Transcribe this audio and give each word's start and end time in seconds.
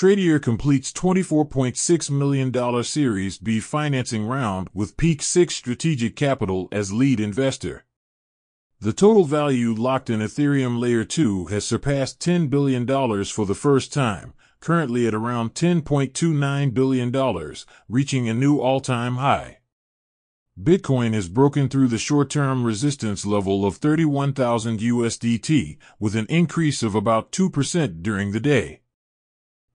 Tradier 0.00 0.40
completes 0.40 0.92
$24.6 0.92 2.10
million 2.10 2.82
Series 2.84 3.36
B 3.36 3.60
financing 3.60 4.24
round 4.24 4.70
with 4.72 4.96
Peak 4.96 5.20
6 5.20 5.54
Strategic 5.54 6.16
Capital 6.16 6.68
as 6.72 6.90
lead 6.90 7.20
investor. 7.20 7.84
The 8.80 8.94
total 8.94 9.24
value 9.24 9.74
locked 9.74 10.08
in 10.08 10.20
Ethereum 10.20 10.80
Layer 10.80 11.04
2 11.04 11.48
has 11.48 11.66
surpassed 11.66 12.18
$10 12.18 12.48
billion 12.48 12.86
for 13.26 13.44
the 13.44 13.54
first 13.54 13.92
time, 13.92 14.32
currently 14.58 15.06
at 15.06 15.12
around 15.12 15.52
$10.29 15.52 16.72
billion, 16.72 17.54
reaching 17.86 18.26
a 18.26 18.32
new 18.32 18.58
all-time 18.58 19.16
high. 19.16 19.58
Bitcoin 20.58 21.12
has 21.12 21.28
broken 21.28 21.68
through 21.68 21.88
the 21.88 21.98
short-term 21.98 22.64
resistance 22.64 23.26
level 23.26 23.66
of 23.66 23.76
31,000 23.76 24.80
USDT, 24.80 25.76
with 25.98 26.16
an 26.16 26.24
increase 26.30 26.82
of 26.82 26.94
about 26.94 27.32
2% 27.32 28.02
during 28.02 28.32
the 28.32 28.40
day. 28.40 28.80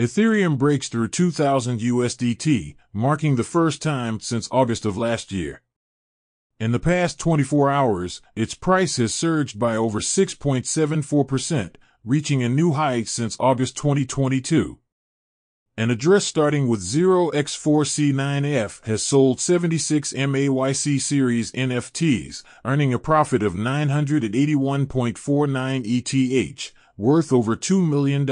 Ethereum 0.00 0.56
breaks 0.56 0.88
through 0.88 1.08
2,000 1.08 1.80
USDT, 1.80 2.74
marking 2.90 3.36
the 3.36 3.44
first 3.44 3.82
time 3.82 4.18
since 4.18 4.48
August 4.50 4.86
of 4.86 4.96
last 4.96 5.30
year. 5.30 5.60
In 6.58 6.72
the 6.72 6.78
past 6.78 7.20
24 7.20 7.70
hours, 7.70 8.22
its 8.34 8.54
price 8.54 8.96
has 8.96 9.12
surged 9.12 9.58
by 9.58 9.76
over 9.76 10.00
6.74%, 10.00 11.74
reaching 12.02 12.42
a 12.42 12.48
new 12.48 12.72
height 12.72 13.08
since 13.08 13.36
August 13.38 13.76
2022. 13.76 14.78
An 15.76 15.90
address 15.90 16.24
starting 16.24 16.66
with 16.66 16.80
0x4C9F 16.80 18.82
has 18.86 19.02
sold 19.02 19.38
76 19.38 20.14
MAYC 20.14 20.98
series 20.98 21.52
NFTs, 21.52 22.42
earning 22.64 22.94
a 22.94 22.98
profit 22.98 23.42
of 23.42 23.52
981.49 23.52 25.82
ETH, 25.84 26.72
worth 26.96 27.32
over 27.34 27.54
$2 27.54 27.86
million. 27.86 28.24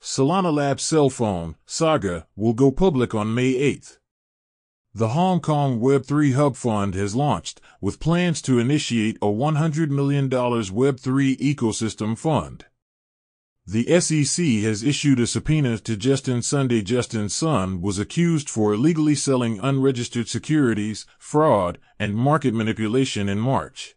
Solana 0.00 0.52
Labs 0.52 0.84
cell 0.84 1.10
phone, 1.10 1.56
Saga, 1.66 2.26
will 2.36 2.52
go 2.52 2.70
public 2.70 3.14
on 3.14 3.34
May 3.34 3.54
8th. 3.54 3.98
The 4.94 5.08
Hong 5.08 5.40
Kong 5.40 5.80
Web3 5.80 6.34
Hub 6.34 6.56
Fund 6.56 6.94
has 6.94 7.14
launched, 7.14 7.60
with 7.80 8.00
plans 8.00 8.40
to 8.42 8.58
initiate 8.58 9.16
a 9.16 9.26
$100 9.26 9.90
million 9.90 10.30
Web3 10.30 11.38
ecosystem 11.38 12.16
fund. 12.16 12.64
The 13.66 14.00
SEC 14.00 14.46
has 14.64 14.82
issued 14.82 15.20
a 15.20 15.26
subpoena 15.26 15.76
to 15.78 15.96
Justin 15.96 16.40
Sunday. 16.40 16.80
Justin 16.80 17.28
Sun 17.28 17.82
was 17.82 17.98
accused 17.98 18.48
for 18.48 18.72
illegally 18.72 19.14
selling 19.14 19.60
unregistered 19.60 20.26
securities, 20.26 21.04
fraud, 21.18 21.78
and 21.98 22.14
market 22.14 22.54
manipulation 22.54 23.28
in 23.28 23.38
March. 23.38 23.94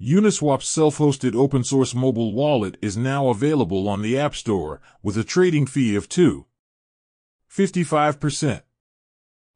Uniswap's 0.00 0.66
self-hosted 0.68 1.36
open-source 1.36 1.94
mobile 1.94 2.34
wallet 2.34 2.76
is 2.82 2.96
now 2.96 3.28
available 3.28 3.88
on 3.88 4.02
the 4.02 4.18
App 4.18 4.34
Store 4.34 4.80
with 5.02 5.16
a 5.16 5.22
trading 5.22 5.66
fee 5.66 5.94
of 5.94 6.08
2.55%. 6.08 8.62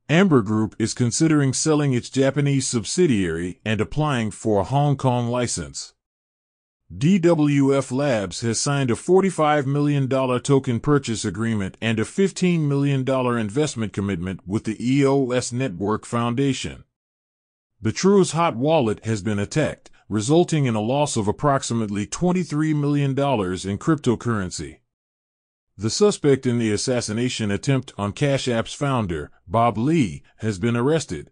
Amber 0.08 0.40
Group 0.40 0.76
is 0.78 0.94
considering 0.94 1.52
selling 1.52 1.92
its 1.92 2.08
Japanese 2.08 2.68
subsidiary 2.68 3.60
and 3.64 3.80
applying 3.80 4.30
for 4.30 4.60
a 4.60 4.64
Hong 4.64 4.96
Kong 4.96 5.26
license. 5.28 5.94
DWF 6.96 7.92
Labs 7.92 8.40
has 8.40 8.58
signed 8.58 8.90
a 8.90 8.94
$45 8.94 9.66
million 9.66 10.08
token 10.08 10.80
purchase 10.80 11.26
agreement 11.26 11.76
and 11.82 11.98
a 11.98 12.04
$15 12.04 12.60
million 12.60 13.06
investment 13.38 13.92
commitment 13.92 14.40
with 14.46 14.64
the 14.64 14.82
EOS 14.82 15.52
Network 15.52 16.06
Foundation. 16.06 16.84
Bitrue's 17.82 18.32
hot 18.32 18.56
wallet 18.56 19.04
has 19.04 19.20
been 19.20 19.38
attacked, 19.38 19.90
resulting 20.08 20.64
in 20.64 20.74
a 20.74 20.80
loss 20.80 21.16
of 21.16 21.28
approximately 21.28 22.06
$23 22.06 22.74
million 22.74 23.10
in 23.10 23.16
cryptocurrency. 23.78 24.78
The 25.76 25.90
suspect 25.90 26.46
in 26.46 26.58
the 26.58 26.72
assassination 26.72 27.50
attempt 27.50 27.92
on 27.96 28.12
Cash 28.12 28.48
App's 28.48 28.72
founder, 28.72 29.30
Bob 29.46 29.78
Lee, 29.78 30.22
has 30.38 30.58
been 30.58 30.76
arrested. 30.76 31.30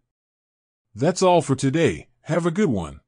That's 0.94 1.22
all 1.22 1.42
for 1.42 1.56
today. 1.56 2.08
Have 2.22 2.46
a 2.46 2.50
good 2.50 2.68
one. 2.68 3.00